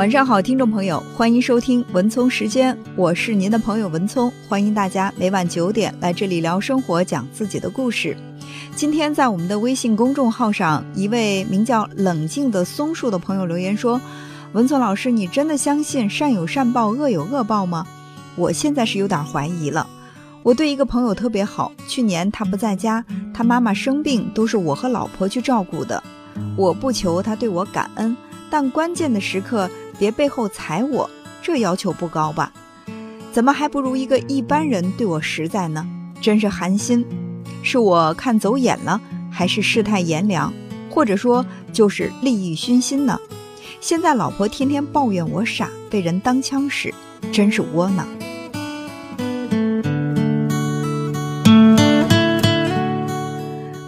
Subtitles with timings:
[0.00, 8.16] 晚上好，听众朋友，欢迎收听文聪时间，我是您的朋友文聪，欢迎大家每晚九点来这里聊生活，讲自己的故事。
[8.74, 14.00] 今天在我们的微信公众号上，一位名叫冷静的松树的朋友留言说
[14.54, 17.86] ：“文聪老师，你真的相信善有善报，恶有恶报吗？
[18.36, 19.86] 我现在是有点怀疑了。
[20.42, 23.04] 我对一个朋友特别好，去年他不在家，
[23.34, 26.02] 他妈妈生病，都是我和老婆去照顾的。
[26.56, 28.16] 我不求他对我感恩，
[28.48, 29.68] 但关键的时刻。”
[30.00, 31.10] 别背后踩我，
[31.42, 32.50] 这要求不高吧？
[33.30, 35.86] 怎么还不如一个一般人对我实在呢？
[36.22, 37.04] 真是寒心。
[37.62, 38.98] 是我看走眼了，
[39.30, 40.50] 还是世态炎凉，
[40.88, 43.20] 或者说就是利欲熏心呢？
[43.78, 46.94] 现在老婆天天抱怨我傻，被人当枪使，
[47.30, 48.08] 真是窝囊。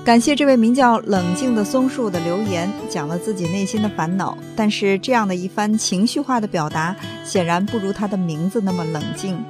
[0.05, 4.37] 感谢这位名叫冷静的松树的留言，讲了自己内心的烦恼。
[4.56, 9.41] 但是这样的一番情绪化的表达，显然不如他的名字那么冷静。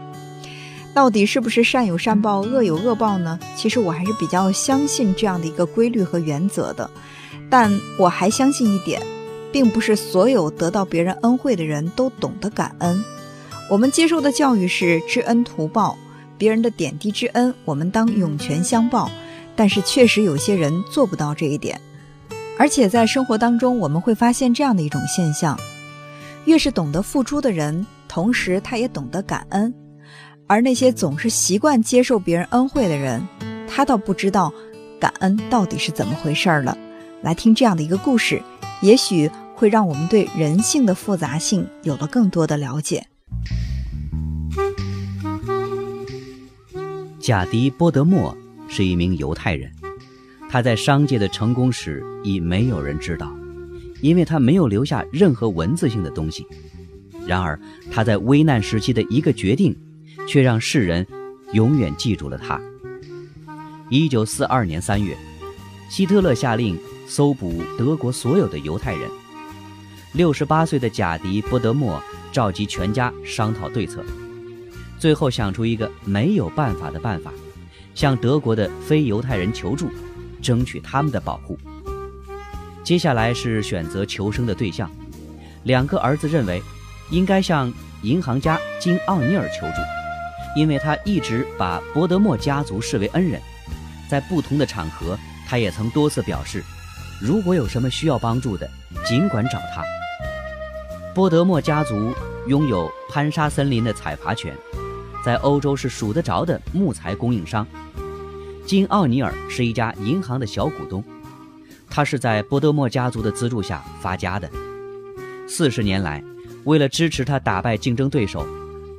[0.93, 3.41] 到底是不是善有善报，恶有恶报呢？
[3.57, 6.91] 其实我还是比较相信这样的一个规律和原则的。
[7.49, 9.01] 但我还相信一点，
[9.51, 13.03] 并不是所有得到别人恩惠的人都懂得感恩。
[13.71, 15.97] 我们接受的教育是知恩图报，
[16.37, 19.11] 别人的点滴之恩，我们当涌泉相报。
[19.55, 21.81] 但是确实有些人做不到这一点，
[22.59, 25.59] 而且在生活当中，我们会发现这样的一种现象：
[26.47, 29.73] 越是懂得付出的人，同时他也懂得感恩；
[30.47, 33.27] 而那些总是习惯接受别人恩惠的人，
[33.69, 34.53] 他倒不知道
[34.99, 36.77] 感恩到底是怎么回事儿了。
[37.23, 38.43] 来听这样的一个故事，
[38.81, 43.07] 也许会让我们对人性的复杂性有了更多的了解。
[47.21, 48.37] 贾迪·波德莫。
[48.75, 49.71] 是一名犹太人，
[50.49, 53.31] 他在商界的成功史已没有人知道，
[54.01, 56.47] 因为他没有留下任何文字性的东西。
[57.27, 59.77] 然而，他在危难时期的一个决定，
[60.27, 61.07] 却让世人
[61.53, 62.59] 永远记住了他。
[63.91, 65.15] 一九四二年三月，
[65.91, 69.07] 希特勒下令搜捕德国所有的犹太人。
[70.15, 72.03] 六十八岁的贾迪·波德莫
[72.33, 74.03] 召集全家商讨对策，
[74.99, 77.31] 最后想出一个没有办法的办法。
[77.95, 79.91] 向德国的非犹太人求助，
[80.41, 81.59] 争取他们的保护。
[82.83, 84.91] 接下来是选择求生的对象。
[85.65, 86.61] 两个儿子认为，
[87.11, 93.41] 应该向银行家金奥尼尔求助，因为他一直把伯德莫家族视为恩人。
[94.11, 95.17] 在不同的场合，
[95.49, 96.63] 他也曾多次表示，
[97.21, 98.69] 如果有什么需要帮助的，
[99.07, 99.85] 尽管找他。
[101.15, 102.13] 波德莫家族
[102.49, 104.53] 拥有潘沙森林的采伐权。
[105.25, 107.67] 在欧洲是数得着的木材供应商，
[108.67, 111.03] 金奥尼尔是一家银行的小股东，
[111.89, 114.51] 他是在波德莫家族的资助下发家的。
[115.47, 116.23] 四十年来，
[116.65, 118.45] 为了支持他打败竞争对手，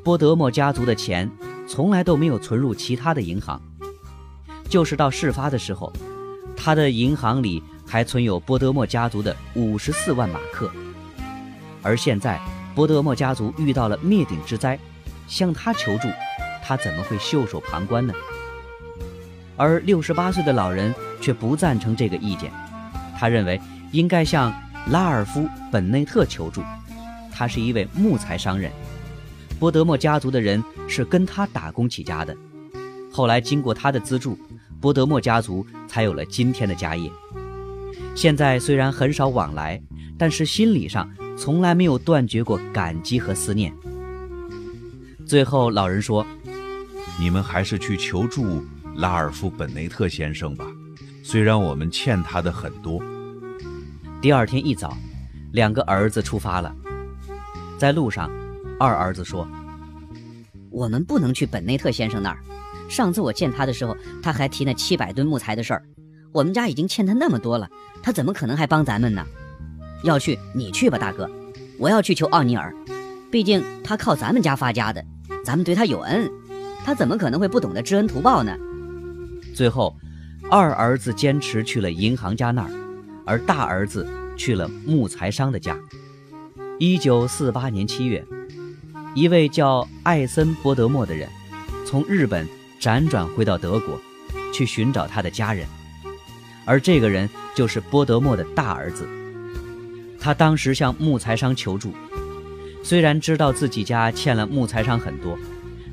[0.03, 1.29] 波德莫家族的钱
[1.67, 3.61] 从来都没有存入其他的银行，
[4.69, 5.91] 就是到事发的时候，
[6.55, 10.71] 他的银行里还存有波德莫家族的五十四万马克。
[11.81, 12.39] 而现在，
[12.73, 14.79] 波德莫家族遇到了灭顶之灾。
[15.33, 16.07] 向他求助，
[16.63, 18.13] 他怎么会袖手旁观呢？
[19.57, 22.51] 而六十八岁的老人却不赞成这个意见，
[23.17, 23.59] 他认为
[23.91, 24.53] 应该向
[24.91, 26.61] 拉尔夫·本内特求助，
[27.31, 28.71] 他是一位木材商人，
[29.59, 32.37] 波德莫家族的人是跟他打工起家的，
[33.11, 34.37] 后来经过他的资助，
[34.79, 37.09] 波德莫家族才有了今天的家业。
[38.13, 39.81] 现在虽然很少往来，
[40.15, 43.73] 但是心理上从来没有断绝过感激和思念。
[45.25, 46.25] 最后，老人说
[47.19, 48.63] ：“你们还是去求助
[48.95, 50.65] 拉尔夫·本内特先生吧，
[51.23, 53.01] 虽然我们欠他的很多。”
[54.21, 54.95] 第二天一早，
[55.53, 56.73] 两个儿子出发了。
[57.77, 58.29] 在路上，
[58.79, 59.47] 二儿子说
[60.69, 62.37] ：“我们不能去本内特先生那儿。
[62.89, 65.83] 上次我见他的时候，他还提那七百吨木材的事儿。
[66.31, 67.67] 我们家已经欠他那么多了，
[68.01, 69.25] 他怎么可能还帮咱们呢？
[70.03, 71.29] 要去你去吧，大哥。
[71.79, 72.73] 我要去求奥尼尔，
[73.33, 75.03] 毕竟他靠咱们家发家的。”
[75.43, 76.31] 咱们对他有恩，
[76.85, 78.55] 他怎么可能会不懂得知恩图报呢？
[79.55, 79.93] 最后，
[80.51, 82.69] 二儿子坚持去了银行家那儿，
[83.25, 84.07] 而大儿子
[84.37, 85.75] 去了木材商的家。
[86.77, 88.23] 一九四八年七月，
[89.15, 91.27] 一位叫艾森·波德莫的人
[91.85, 92.47] 从日本
[92.79, 93.99] 辗转回到德国，
[94.53, 95.67] 去寻找他的家人，
[96.65, 99.09] 而这个人就是波德莫的大儿子。
[100.19, 101.91] 他当时向木材商求助。
[102.83, 105.37] 虽然知道自己家欠了木材商很多，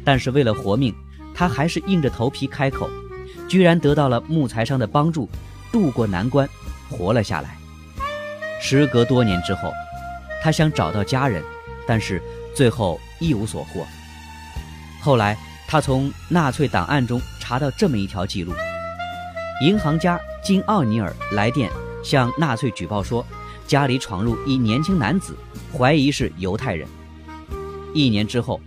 [0.04, 0.92] 但是为了活命，
[1.32, 2.90] 他还是硬着头皮开口，
[3.48, 5.30] 居然得到了木材商的帮助，
[5.70, 6.48] 渡过难关，
[6.90, 7.56] 活了下来。
[8.60, 9.72] 时隔多年之后，
[10.42, 11.42] 他想找到家人，
[11.86, 12.20] 但是
[12.54, 13.86] 最后一无所获。
[15.00, 15.38] 后来
[15.68, 18.52] 他从纳粹档案中查到这么一条记录：
[19.62, 21.70] 银行家金奥尼尔来电
[22.02, 23.24] 向纳粹举报说，
[23.66, 25.36] 家里闯入一年轻男子，
[25.72, 26.86] 怀疑是犹太人。
[27.94, 28.60] 一年之后，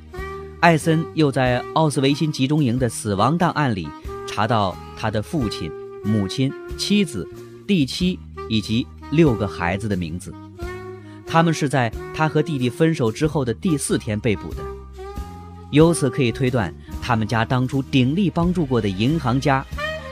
[0.59, 3.87] 艾森又在奥斯维辛集中营的死亡档案里
[4.27, 5.71] 查到他的父亲、
[6.03, 7.27] 母亲、妻子、
[7.67, 8.19] 弟妻
[8.49, 10.33] 以及六个孩子的名字。
[11.25, 14.61] 他们是在他和弟弟分手之后的第四天被捕的。
[15.71, 19.65] 由此可以推断，他们家当初鼎力帮助过的银行家，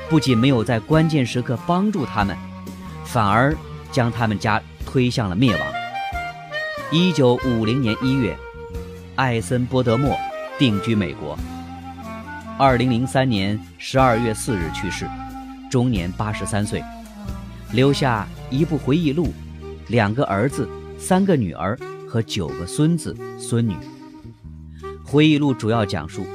[0.09, 2.35] 不仅没有在关键时刻帮助他们，
[3.05, 3.55] 反而
[3.91, 5.80] 将他们家推向了灭亡。
[6.93, 8.37] 一九五零年一月。
[9.15, 10.13] 艾森波德莫
[10.59, 11.39] 定居美国。
[12.59, 15.07] 二零零三年十二月四日去世，
[15.69, 16.83] 终年八十三岁，
[17.71, 19.29] 留下一部回忆录，
[19.87, 20.67] 两个儿子、
[20.99, 21.79] 三个女儿
[22.09, 23.73] 和九个孙子孙女。
[25.01, 26.25] 回忆录主要讲述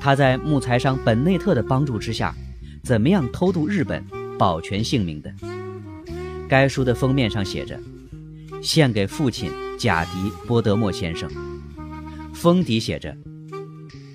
[0.00, 2.34] 他在木材商本内特的帮助之下，
[2.82, 4.04] 怎么样偷渡日本，
[4.36, 5.32] 保全性命的。
[6.48, 7.78] 该书的封面上写着
[8.62, 10.10] ：“献给父亲贾迪
[10.46, 11.30] 波德莫先生。”
[12.34, 13.16] 封底写着：“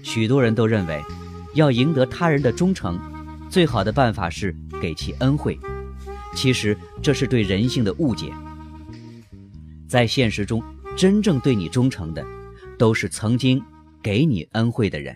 [0.02, 1.04] 许多人都认为，
[1.54, 3.00] 要赢得他人的忠诚，
[3.50, 5.60] 最好的办法是给其恩惠。
[6.36, 8.32] 其实这是对人性的误解。
[9.88, 10.64] 在现实中，
[10.96, 12.26] 真正对你忠诚的，
[12.78, 13.62] 都是曾经
[14.02, 15.16] 给你恩惠的人。”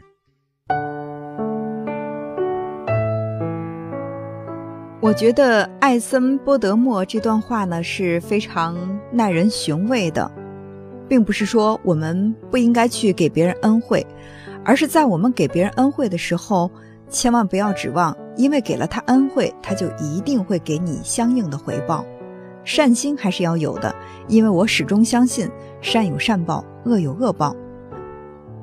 [5.01, 8.77] 我觉得艾森波德莫这段话呢是非常
[9.11, 10.29] 耐人寻味的。
[11.07, 14.05] 并不是说我们不应该去给别人恩惠，
[14.63, 16.69] 而是在我们给别人恩惠的时候，
[17.09, 22.05] 千万不要指望，因为给了他恩惠，他就一定会给你相应的回报。
[22.63, 23.93] 善心还是要有的，
[24.27, 25.49] 因为我始终相信
[25.81, 27.55] 善有善报，恶有恶报。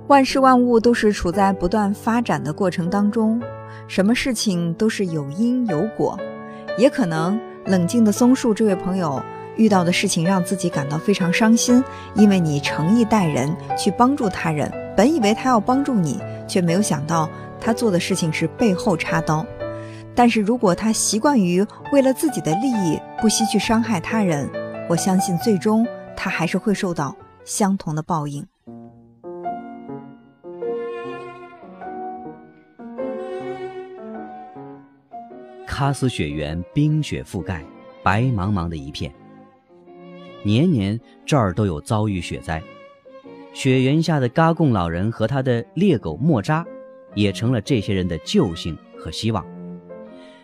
[0.06, 3.43] 万事万物都是处在不断发展的过程当中，
[3.89, 6.19] 什么事情都是有因有果，
[6.79, 9.23] 也可能冷静的松树这位朋友。
[9.57, 11.83] 遇到的事情让自己感到非常伤心，
[12.15, 17.27] 因为你诚意待人，去帮助他人，本以为他要帮助你，却没有想到
[17.59, 19.47] 他做的事情是背后插刀。
[20.15, 24.47] 但是如果他习惯于为了自己的利益，不惜去伤害他人，
[24.91, 27.17] 我相信最终他还是会受到
[27.47, 28.47] 相同的报应。
[35.76, 37.62] 喀斯雪原冰雪覆盖，
[38.02, 39.12] 白茫茫的一片。
[40.43, 42.62] 年年这儿都有遭遇雪灾，
[43.52, 46.64] 雪原下的嘎贡老人和他的猎狗莫扎，
[47.14, 49.44] 也成了这些人的救星和希望。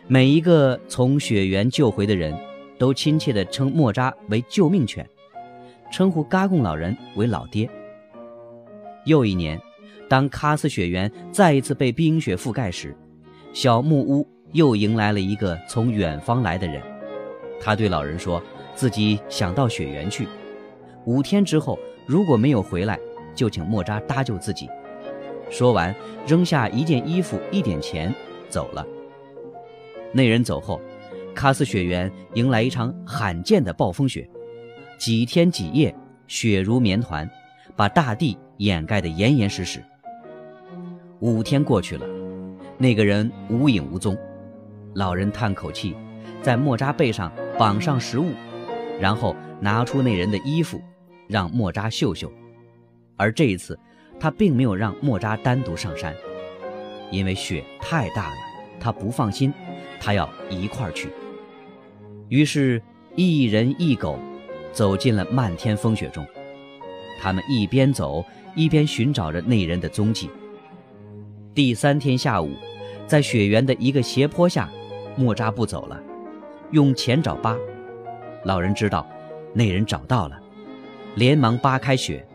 [0.06, 2.38] 每一个从雪原救回的人，
[2.76, 5.08] 都亲切地称莫扎为救命犬，
[5.90, 7.66] 称呼嘎贡老人为老爹。
[9.06, 9.58] 又一年，
[10.10, 12.94] 当喀斯雪原再一次被冰雪覆盖时，
[13.54, 16.82] 小木屋又迎来了一个从远方来的人。
[17.60, 18.42] 他对老人说。
[18.74, 20.26] 自己想到雪原去，
[21.04, 22.98] 五天之后如果没有回来，
[23.34, 24.66] 就请莫扎搭救自己。
[25.50, 25.94] 说完，
[26.26, 28.12] 扔下一件衣服、一点钱，
[28.48, 28.84] 走了。
[30.10, 30.80] 那人走后，
[31.34, 34.26] 喀斯雪原迎来一场罕见的暴风雪，
[34.96, 35.94] 几天几夜，
[36.26, 37.28] 雪如棉团，
[37.76, 39.84] 把大地掩盖得严严实实。
[41.20, 42.06] 五天过去了，
[42.78, 44.16] 那个人无影无踪。
[44.94, 45.96] 老人叹口气，
[46.42, 48.32] 在莫扎背上绑上食物。
[49.00, 50.80] 然后拿出那人的衣服，
[51.26, 52.30] 让莫扎嗅嗅。
[53.16, 53.78] 而这一次，
[54.20, 56.14] 他并没有让莫扎单独上山，
[57.10, 58.36] 因为雪太大了，
[58.78, 59.52] 他不放心，
[60.00, 61.08] 他要一块儿去。
[62.28, 62.80] 于是，
[63.16, 64.18] 一人一狗
[64.72, 66.24] 走进了漫天风雪中，
[67.20, 70.30] 他们一边走一边寻找着那人的踪迹。
[71.54, 72.54] 第三天下午，
[73.06, 74.70] 在雪原的一个斜坡下，
[75.16, 76.00] 莫扎不走了，
[76.70, 77.56] 用前爪扒。
[78.44, 79.06] 老人知道，
[79.52, 80.38] 那人找到了，
[81.14, 82.26] 连忙扒开雪，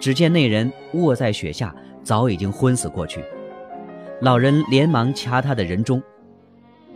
[0.00, 3.24] 只见那人卧在雪下，早已经昏死过去。
[4.20, 6.02] 老人连忙掐他的人中，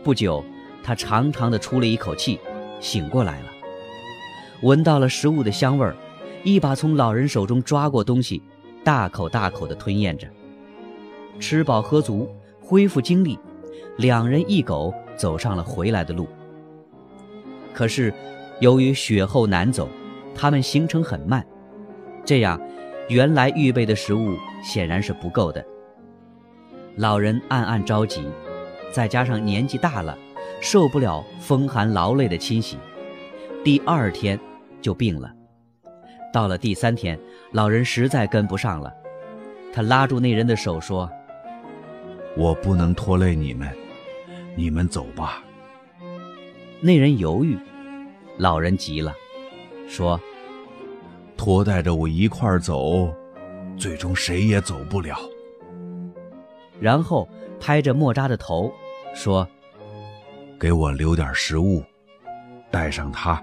[0.05, 0.45] 不久，
[0.83, 2.39] 他长长的出了一口气，
[2.81, 3.47] 醒过来了，
[4.63, 5.97] 闻到了食物的香味儿，
[6.45, 8.41] 一把从老人手中抓过东西，
[8.85, 10.29] 大口大口的吞咽着。
[11.41, 12.31] 吃饱喝足，
[12.63, 13.39] 恢复精力，
[13.99, 16.29] 两人一狗走上了回来的路。
[17.73, 18.13] 可是。
[18.59, 19.87] 由于雪后难走，
[20.35, 21.47] 他们行程很慢，
[22.25, 22.59] 这样，
[23.07, 25.63] 原来预备的食物显然是不够的。
[26.97, 28.27] 老人暗暗着急，
[28.91, 30.17] 再加上年纪大了，
[30.63, 32.79] 受不了风寒劳累的侵袭，
[33.63, 34.41] 第二天
[34.81, 35.31] 就病了。
[36.33, 37.21] 到了第三天，
[37.53, 38.91] 老人实在跟不上了，
[39.71, 41.11] 他拉住那人的手说
[42.39, 43.69] ：“我不能拖累你们，
[44.57, 45.45] 你们走吧。”
[46.83, 47.57] 那人犹豫，
[48.39, 49.15] 老人急了，
[49.89, 50.21] 说
[51.37, 53.09] ：“拖带着我一块儿走，
[53.79, 55.17] 最终谁也走不了。”
[56.79, 58.71] 然后拍着莫扎的头，
[59.15, 59.49] 说
[60.61, 61.83] ：“给我留点食物，
[62.71, 63.43] 带上它，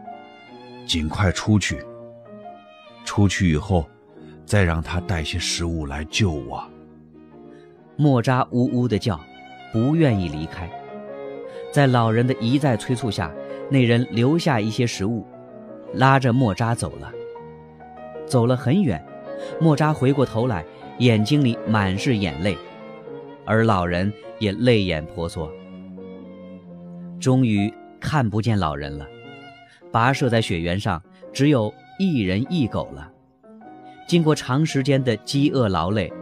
[0.85, 1.83] 尽快出去。
[3.03, 3.87] 出去以后，
[4.45, 6.63] 再让他带些食物来救我。”
[7.97, 9.19] 莫扎呜呜的叫，
[9.71, 10.69] 不愿意离开。
[11.73, 13.33] 在老人的一再催促下，
[13.67, 15.25] 那人留下一些食物，
[15.95, 17.11] 拉着莫扎走了。
[18.27, 19.03] 走了很远，
[19.59, 20.63] 莫扎回过头来，
[20.99, 22.55] 眼睛里满是眼泪。
[23.43, 25.51] 而老人也泪眼婆娑，
[27.19, 29.07] 终于看不见老人了。
[29.91, 31.01] 跋涉在雪原上，
[31.33, 33.11] 只有一人一狗了。
[34.07, 36.13] 经过长时间的饥饿劳累，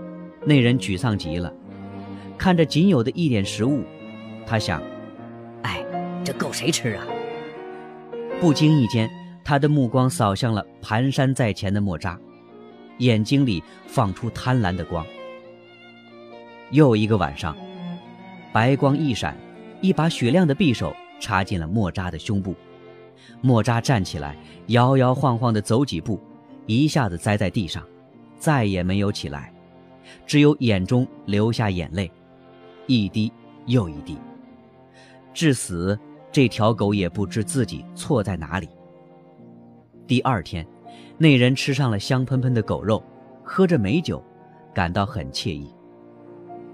[0.46, 1.54] 那人沮丧极了。
[2.38, 3.84] 看着仅有的一点食物，
[4.46, 4.82] 他想：“，
[6.24, 7.06] 这够谁吃啊？”
[8.40, 9.10] 不经意间，
[9.44, 12.20] 他的目光扫向了蹒跚在前的莫扎，
[12.98, 15.06] 眼睛里放出贪婪的光。
[16.72, 17.56] 又一个晚上，
[18.52, 19.38] 白光一闪，
[19.82, 22.56] 一把雪亮的匕首插进了莫扎的胸部。
[23.42, 24.36] 莫扎站起来，
[24.68, 26.20] 摇摇晃晃地走几步，
[26.66, 27.84] 一下子栽在地上，
[28.38, 29.54] 再也没有起来，
[30.26, 32.12] 只有眼中流下眼泪，
[32.88, 33.32] 一滴
[33.66, 34.18] 又一滴。
[35.34, 35.98] 至死，
[36.32, 38.70] 这条狗也不知自己错在哪里。
[40.08, 40.66] 第二天，
[41.18, 43.04] 那人吃上了香喷喷的狗肉，
[43.44, 44.24] 喝着美酒，
[44.74, 45.74] 感到很惬意。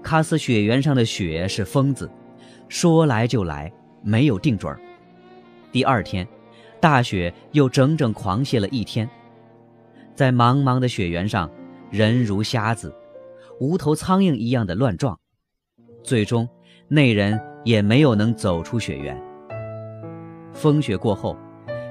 [0.02, 2.08] 喀斯雪原上的雪是疯子，
[2.68, 3.72] 说来就来，
[4.02, 4.80] 没有定准儿。
[5.72, 6.26] 第二天，
[6.80, 9.08] 大雪又整整狂泻了一天，
[10.14, 11.50] 在茫茫的雪原上，
[11.90, 12.94] 人如瞎子，
[13.60, 15.18] 无头苍蝇一样的乱撞。
[16.02, 16.48] 最终，
[16.86, 19.27] 那人也没有能走出雪原。
[20.52, 21.36] 风雪过后，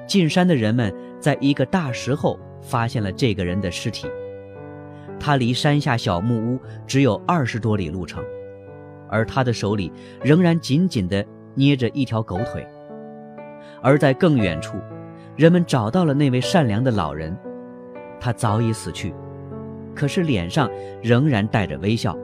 [0.08, 4.08] 进山的人们在一个大石后发现了这个人的尸体。
[5.20, 8.24] 他离山下小木屋只有二十多里路程，
[9.10, 9.92] 而他的手里
[10.24, 12.68] 仍然紧紧地捏着一条狗腿。
[13.82, 14.78] 而在更远处，
[15.36, 17.36] 人们找到了那位善良的老人，
[18.20, 19.14] 他早已死去，
[19.96, 20.70] 可是脸上
[21.02, 22.18] 仍然带着微笑。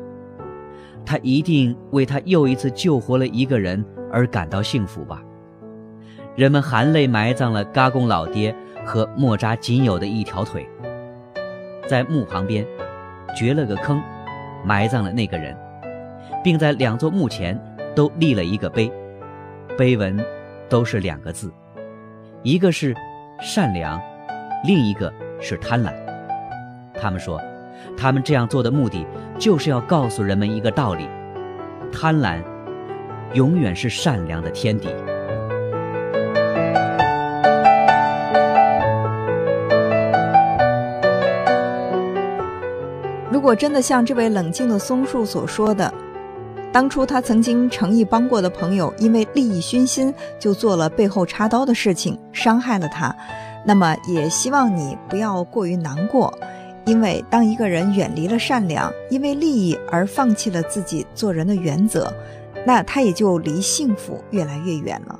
[1.05, 5.21] 他一定为他又一次救活了一个人而感到幸福吧。
[6.35, 10.67] 人们含泪埋葬了嘎贡老爹和莫扎仅有的一条腿，
[11.87, 12.65] 在墓旁边。
[13.35, 13.99] 掘了个坑，
[14.63, 15.57] 埋葬了那个人，
[16.43, 17.59] 并在两座墓前
[17.95, 18.91] 都立了一个碑，
[19.75, 20.23] 碑文
[20.69, 21.51] 都是两个字，
[22.43, 22.93] 一个是
[23.41, 23.99] 善良，
[24.63, 25.11] 另一个
[25.41, 25.91] 是贪婪。
[26.93, 27.41] 他们说，
[27.97, 29.03] 他们这样做的目的
[29.39, 31.07] 就是要告诉人们一个道理：
[31.91, 32.37] 贪婪
[33.33, 34.89] 永远是善良的天敌。
[43.53, 45.93] 果真的像这位冷静的松树所说的，
[46.71, 53.15] 当初他曾经诚意帮过的朋友，因为利益熏心，就做了背后插刀的事情，伤害了他，
[53.63, 56.33] 那么也希望你不要过于难过，
[56.85, 62.11] 因为当一个人远离了善良，因为利益而放弃了自己做人的原则，
[62.65, 65.19] 那他也就离幸福越来越远了。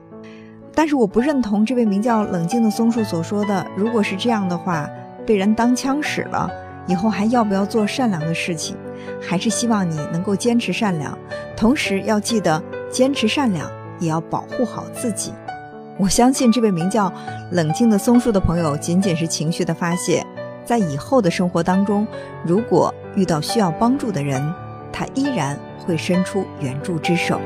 [0.73, 4.89] 但是我不认同这位名叫冷静的松树所说的，如果是这样的话，
[5.23, 6.49] 被人当枪使了。
[6.87, 8.75] 以后还要不要做善良的事情？
[9.21, 11.17] 还是希望你能够坚持善良，
[11.55, 15.33] 同时要记得坚持善良，也要保护好自己。
[15.97, 17.11] 我相信这位名叫
[17.51, 20.25] 冷静的松树的朋友，仅仅是情绪的发泄，
[20.65, 22.07] 在以后的生活当中，
[22.45, 24.41] 如果遇到需要帮助的人，
[24.91, 27.39] 他依然会伸出援助之手。